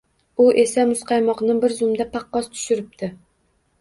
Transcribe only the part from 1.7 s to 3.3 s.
zumda paqqos tushiribdi